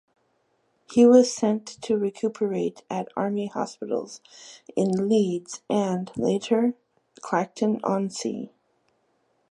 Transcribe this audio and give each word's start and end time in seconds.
He 0.91 1.05
was 1.05 1.31
sent 1.31 1.63
to 1.83 1.95
recuperate 1.95 2.81
at 2.89 3.09
Army 3.15 3.45
hospitals 3.45 4.19
in 4.75 5.07
Leeds 5.07 5.61
and, 5.69 6.11
later, 6.17 6.73
Clacton-on-Sea. 7.19 8.51